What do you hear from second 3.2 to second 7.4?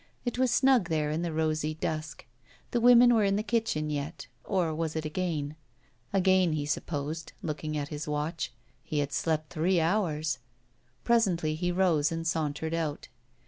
in the kitchen yet, or was it again? Again, he supposed,